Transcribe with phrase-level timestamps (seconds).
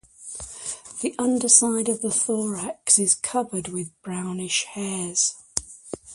[1.01, 5.35] The underside of the thorax is covered with brownish hairs.